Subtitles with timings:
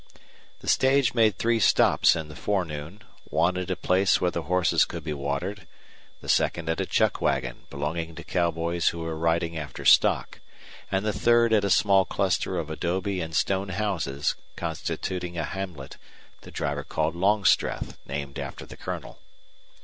[0.61, 4.83] The stage made three stops in the forenoon, one at a place where the horses
[4.83, 5.67] could be watered,
[6.21, 10.39] the second at a chuck wagon belonging to cowboys who were riding after stock,
[10.91, 15.97] and the third at a small cluster of adobe and stone houses constituting a hamlet
[16.41, 19.19] the driver called Longstreth, named after the Colonel.